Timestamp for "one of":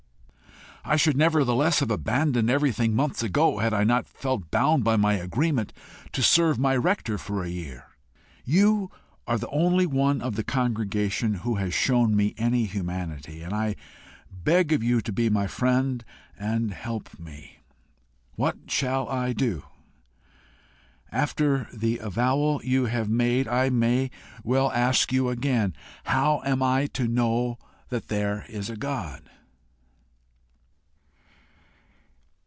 9.85-10.35